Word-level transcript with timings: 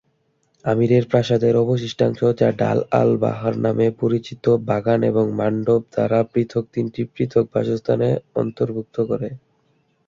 আমিরের 0.65 1.03
প্রাসাদের 1.07 1.53
অবশিষ্টাংশ, 1.55 2.19
যা 2.39 2.49
ডাল 2.59 2.79
আল-বাহর 2.93 3.55
নামে 3.57 3.87
পরিচিত, 4.01 4.45
বাগান 4.67 4.99
এবং 5.03 5.25
মণ্ডপ 5.39 5.81
দ্বারা 5.93 6.19
পৃথক 6.31 6.63
তিনটি 6.73 7.01
পৃথক 7.13 7.45
বাসস্থান 7.53 8.01
অন্তর্ভুক্ত 8.35 8.95
করে। 9.09 9.29